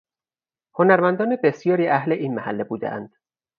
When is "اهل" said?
1.87-2.11